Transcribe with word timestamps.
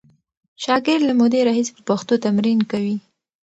شاګرد 0.63 1.03
له 1.05 1.13
مودې 1.19 1.39
راهیسې 1.47 1.71
په 1.75 1.81
پښتو 1.89 2.13
تمرین 2.25 2.59
کوي. 2.71 2.95